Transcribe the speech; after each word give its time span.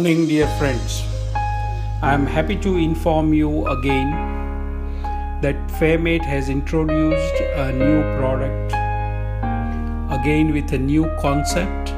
morning, 0.00 0.26
dear 0.26 0.46
friends. 0.58 1.02
I 2.00 2.14
am 2.14 2.24
happy 2.24 2.56
to 2.66 2.78
inform 2.78 3.34
you 3.34 3.66
again 3.66 4.12
that 5.42 5.56
Fairmate 5.78 6.24
has 6.24 6.48
introduced 6.48 7.42
a 7.64 7.70
new 7.70 8.00
product 8.16 8.72
again 10.18 10.54
with 10.54 10.72
a 10.72 10.78
new 10.78 11.04
concept. 11.20 11.92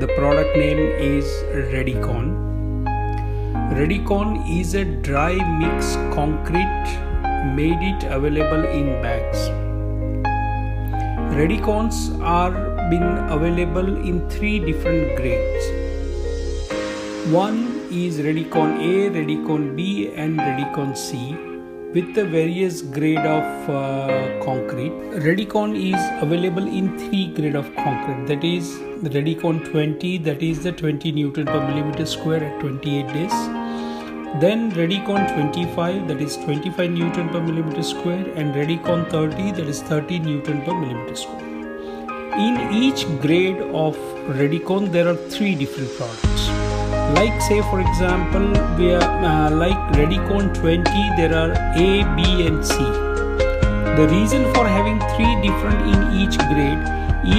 The 0.00 0.08
product 0.16 0.56
name 0.56 0.80
is 1.10 1.24
Redicon. 1.74 2.26
Redicon 3.78 4.58
is 4.58 4.74
a 4.74 4.84
dry 4.84 5.34
mix 5.60 5.94
concrete 6.12 6.98
made 7.54 7.86
it 7.92 8.02
available 8.18 8.66
in 8.80 9.00
bags. 9.00 9.46
Redicons 11.38 12.20
are 12.20 12.52
been 12.90 13.16
available 13.38 13.96
in 14.08 14.28
three 14.28 14.58
different 14.58 15.16
grades. 15.16 15.83
One 17.32 17.88
is 17.90 18.18
Redicon 18.18 18.80
A, 18.84 19.08
Redicon 19.10 19.74
B, 19.74 20.12
and 20.14 20.38
Redicon 20.38 20.94
C 20.94 21.34
with 21.94 22.14
the 22.14 22.26
various 22.26 22.82
grade 22.82 23.16
of 23.16 23.70
uh, 23.70 24.44
concrete. 24.44 24.92
Redicon 25.24 25.74
is 25.74 25.98
available 26.22 26.66
in 26.66 26.98
three 26.98 27.28
grade 27.28 27.54
of 27.54 27.74
concrete. 27.76 28.26
That 28.26 28.44
is 28.44 28.78
the 29.02 29.08
Redicon 29.08 29.64
20, 29.70 30.18
that 30.18 30.42
is 30.42 30.62
the 30.64 30.72
20 30.72 31.12
Newton 31.12 31.46
per 31.46 31.66
millimeter 31.66 32.04
square 32.04 32.44
at 32.44 32.60
28 32.60 33.06
days. 33.14 33.32
Then 34.42 34.70
Redicon 34.72 35.32
25, 35.32 36.06
that 36.08 36.20
is 36.20 36.36
25 36.36 36.90
Newton 36.90 37.30
per 37.30 37.40
millimeter 37.40 37.82
square, 37.82 38.28
and 38.34 38.54
Redicon 38.54 39.08
30, 39.08 39.52
that 39.52 39.66
is 39.66 39.80
30 39.80 40.18
Newton 40.18 40.60
per 40.60 40.78
millimeter 40.78 41.16
square. 41.16 41.40
In 42.34 42.70
each 42.70 43.06
grade 43.22 43.62
of 43.72 43.96
Redicon, 44.36 44.92
there 44.92 45.08
are 45.08 45.16
three 45.16 45.54
different 45.54 45.90
products 45.96 46.33
like 47.16 47.40
say 47.46 47.60
for 47.70 47.80
example 47.80 48.46
we 48.76 48.92
are 48.92 49.08
uh, 49.30 49.50
like 49.50 49.80
redicon 49.96 50.52
20 50.54 50.82
there 51.18 51.34
are 51.40 51.52
a 51.86 51.90
b 52.16 52.46
and 52.46 52.64
c. 52.64 52.74
The 53.98 54.06
reason 54.10 54.42
for 54.54 54.66
having 54.66 54.98
three 55.14 55.34
different 55.46 55.80
in 55.92 55.98
each 56.20 56.36
grade 56.50 56.82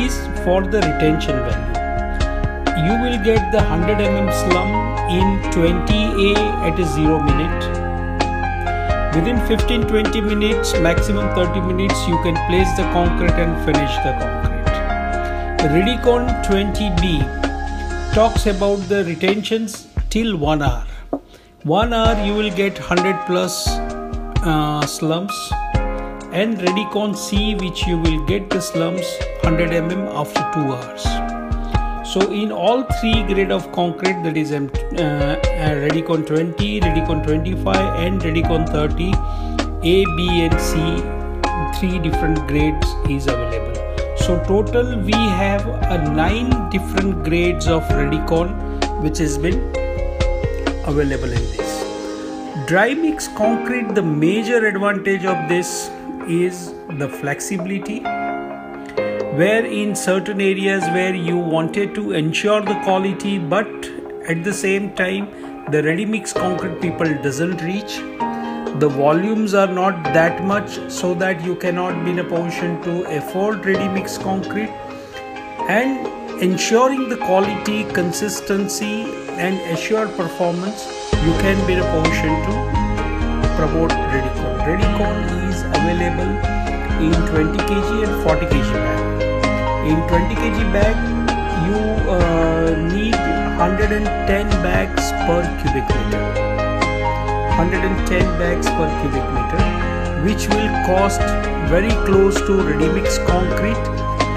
is 0.00 0.16
for 0.44 0.62
the 0.62 0.80
retention 0.86 1.36
value. 1.46 1.72
You 2.86 2.94
will 3.02 3.18
get 3.24 3.52
the 3.52 3.62
100 3.62 3.96
mm 3.98 4.28
slump 4.40 4.74
in 5.18 5.26
20a 5.56 6.34
at 6.68 6.78
a 6.78 6.84
0 6.84 7.20
minute. 7.28 7.62
Within 9.14 9.40
15 9.46 9.86
20 9.88 10.20
minutes 10.20 10.74
maximum 10.88 11.34
30 11.34 11.60
minutes 11.60 12.06
you 12.08 12.18
can 12.26 12.36
place 12.50 12.76
the 12.76 12.84
concrete 12.98 13.38
and 13.46 13.56
finish 13.64 13.96
the 14.08 14.12
concrete. 14.20 14.52
Redicon 15.76 16.28
20b 16.44 17.51
talks 18.14 18.44
about 18.44 18.76
the 18.88 19.02
retentions 19.04 19.88
till 20.10 20.36
one 20.36 20.60
hour. 20.60 20.84
One 21.62 21.94
hour 21.94 22.22
you 22.26 22.34
will 22.34 22.50
get 22.50 22.78
100 22.78 23.26
plus 23.26 23.68
uh, 23.68 24.84
slumps 24.84 25.52
and 26.30 26.58
Redicon 26.58 27.16
C 27.16 27.54
which 27.54 27.86
you 27.86 27.96
will 27.98 28.22
get 28.26 28.50
the 28.50 28.60
slumps 28.60 29.06
100 29.44 29.70
mm 29.70 30.14
after 30.14 30.42
2 30.52 30.60
hours. 30.74 32.12
So 32.12 32.30
in 32.30 32.52
all 32.52 32.82
three 33.00 33.22
grade 33.22 33.50
of 33.50 33.72
concrete 33.72 34.22
that 34.24 34.36
is 34.36 34.52
um, 34.52 34.70
uh, 34.98 35.36
Redicon 35.86 36.26
20, 36.26 36.80
Redicon 36.80 37.24
25 37.24 37.76
and 37.98 38.20
Redicon 38.20 38.68
30 38.68 39.12
A, 39.88 40.04
B 40.16 40.28
and 40.42 40.60
C 40.60 40.78
three 41.78 41.98
different 41.98 42.46
grades 42.46 42.86
is 43.08 43.26
available. 43.26 43.91
So 44.26 44.38
total 44.44 45.00
we 45.00 45.12
have 45.12 45.66
a 45.66 45.98
nine 46.16 46.70
different 46.70 47.24
grades 47.24 47.66
of 47.66 47.82
Redicon 48.00 48.52
which 49.02 49.18
has 49.18 49.36
been 49.36 49.58
available 50.86 51.32
in 51.38 51.44
this. 51.54 51.72
Dry 52.68 52.94
mix 52.94 53.26
concrete 53.26 53.96
the 53.96 54.02
major 54.02 54.64
advantage 54.66 55.24
of 55.24 55.48
this 55.48 55.90
is 56.28 56.72
the 57.00 57.08
flexibility 57.08 57.98
where 59.40 59.66
in 59.66 59.96
certain 59.96 60.40
areas 60.40 60.84
where 60.98 61.14
you 61.14 61.36
wanted 61.36 61.92
to 61.96 62.12
ensure 62.12 62.60
the 62.60 62.78
quality 62.84 63.38
but 63.40 63.66
at 64.28 64.44
the 64.44 64.52
same 64.52 64.94
time 64.94 65.30
the 65.72 65.82
ready 65.82 66.06
mix 66.06 66.32
concrete 66.32 66.80
people 66.80 67.12
doesn't 67.24 67.60
reach 67.62 67.98
the 68.78 68.88
volumes 68.88 69.52
are 69.52 69.66
not 69.66 70.02
that 70.14 70.42
much 70.44 70.78
so 70.90 71.12
that 71.14 71.44
you 71.44 71.54
cannot 71.56 72.04
be 72.04 72.10
in 72.10 72.18
a 72.20 72.24
position 72.24 72.80
to 72.82 73.02
afford 73.16 73.66
ready 73.66 73.86
mix 73.88 74.16
concrete. 74.16 74.70
And 75.68 76.06
ensuring 76.42 77.08
the 77.08 77.16
quality 77.18 77.84
consistency 77.84 79.04
and 79.44 79.60
assured 79.72 80.16
performance 80.16 80.86
you 81.12 81.32
can 81.44 81.66
be 81.66 81.74
in 81.74 81.80
a 81.80 81.88
position 81.92 82.32
to 82.46 82.54
promote 83.56 83.90
redicon 84.12 84.52
redicon 84.66 85.16
is 85.48 85.62
available 85.78 86.32
in 87.06 87.12
20 87.30 87.58
kg 87.68 88.04
and 88.08 88.22
40 88.24 88.46
kg 88.46 88.72
bag. 88.72 89.86
In 89.86 90.08
20 90.08 90.34
kg 90.34 90.72
bag 90.72 90.96
you 91.68 91.78
uh, 92.10 92.70
need 92.92 93.14
110 93.14 94.48
bags 94.62 95.12
per 95.26 95.42
cubic 95.62 95.86
meter 95.96 96.51
110 97.62 98.38
bags 98.42 98.66
per 98.76 98.88
cubic 99.00 99.26
meter 99.38 99.62
which 100.28 100.48
will 100.54 100.70
cost 100.90 101.20
very 101.74 101.94
close 102.06 102.40
to 102.50 102.62
ready 102.70 102.88
mix 103.00 103.18
concrete 103.32 103.92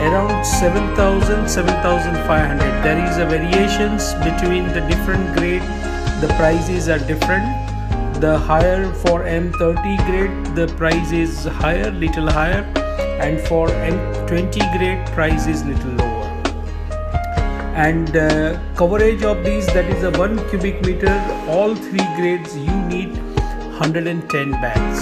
around 0.08 0.46
7000 0.46 1.47
7500 1.47 2.75
there 2.85 3.03
is 3.03 3.18
a 3.18 3.25
variations 3.25 4.14
between 4.25 4.68
the 4.74 4.81
different 4.81 5.35
grade. 5.38 5.62
The 6.22 6.28
prices 6.38 6.88
are 6.90 7.00
different. 7.00 7.46
The 8.22 8.38
higher 8.38 8.94
for 8.94 9.24
m30 9.24 9.96
grade 10.08 10.56
the 10.56 10.68
price 10.75 11.12
is 11.12 11.46
higher 11.46 11.90
little 11.91 12.30
higher. 12.30 12.62
And 13.25 13.40
for 13.47 13.69
m20 13.69 14.78
grade 14.78 15.08
price 15.14 15.47
is 15.47 15.64
little 15.64 15.94
lower. 15.94 16.25
And 17.88 18.16
uh, 18.16 18.59
coverage 18.75 19.24
of 19.24 19.44
these 19.44 19.66
that 19.68 19.85
is 19.85 20.03
a 20.03 20.12
1 20.12 20.50
cubic 20.50 20.85
meter 20.85 21.16
all 21.47 21.75
three 21.75 22.08
grades 22.18 22.56
110 23.78 24.52
bags 24.52 25.00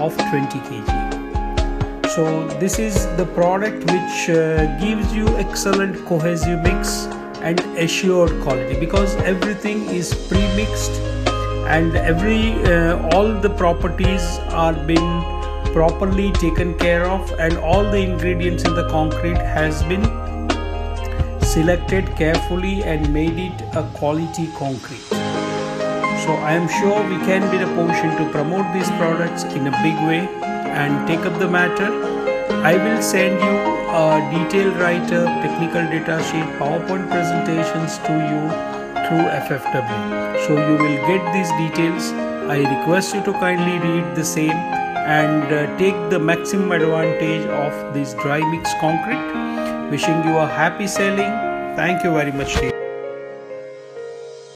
of 0.00 0.16
20 0.16 0.58
kg 0.68 2.08
so 2.14 2.24
this 2.58 2.78
is 2.80 2.94
the 3.18 3.26
product 3.36 3.78
which 3.92 4.30
uh, 4.30 4.66
gives 4.80 5.14
you 5.14 5.28
excellent 5.36 6.04
cohesive 6.06 6.60
mix 6.62 7.06
and 7.40 7.60
assured 7.84 8.32
quality 8.42 8.80
because 8.80 9.14
everything 9.32 9.84
is 9.98 10.12
pre-mixed 10.28 10.90
and 11.76 11.94
every 11.94 12.54
uh, 12.72 13.08
all 13.12 13.32
the 13.46 13.50
properties 13.50 14.26
are 14.64 14.74
being 14.90 15.12
properly 15.72 16.32
taken 16.32 16.76
care 16.78 17.04
of 17.04 17.32
and 17.38 17.56
all 17.58 17.84
the 17.84 17.98
ingredients 17.98 18.64
in 18.64 18.74
the 18.74 18.88
concrete 18.88 19.38
has 19.58 19.84
been 19.84 20.04
selected 21.54 22.10
carefully 22.16 22.82
and 22.82 23.12
made 23.12 23.38
it 23.38 23.62
a 23.76 23.88
quality 23.94 24.48
concrete. 24.58 25.35
So 26.24 26.34
I 26.50 26.52
am 26.52 26.68
sure 26.68 27.02
we 27.08 27.16
can 27.26 27.50
be 27.50 27.56
in 27.58 27.62
a 27.62 27.72
position 27.74 28.16
to 28.18 28.30
promote 28.30 28.72
these 28.72 28.88
products 29.00 29.44
in 29.44 29.66
a 29.66 29.74
big 29.82 29.96
way 30.08 30.28
and 30.82 31.06
take 31.08 31.20
up 31.20 31.38
the 31.38 31.48
matter. 31.48 31.90
I 32.70 32.74
will 32.76 33.02
send 33.02 33.40
you 33.40 33.56
a 34.02 34.06
detailed 34.34 34.76
writer, 34.76 35.24
technical 35.44 35.82
data 35.94 36.22
sheet, 36.28 36.48
PowerPoint 36.60 37.08
presentations 37.10 37.98
to 38.06 38.14
you 38.30 38.42
through 39.06 39.26
FFW. 39.46 40.46
So 40.46 40.54
you 40.68 40.76
will 40.82 40.98
get 41.10 41.22
these 41.32 41.50
details. 41.62 42.12
I 42.50 42.58
request 42.76 43.14
you 43.14 43.22
to 43.24 43.32
kindly 43.32 43.78
read 43.88 44.14
the 44.14 44.24
same 44.24 44.58
and 45.20 45.44
uh, 45.52 45.76
take 45.78 45.98
the 46.10 46.18
maximum 46.18 46.72
advantage 46.72 47.46
of 47.64 47.94
this 47.94 48.14
dry 48.14 48.40
mix 48.50 48.70
concrete. 48.80 49.90
Wishing 49.90 50.24
you 50.24 50.36
a 50.38 50.46
happy 50.46 50.86
selling 50.86 51.46
Thank 51.76 52.04
you 52.04 52.12
very 52.12 52.32
much. 52.32 52.85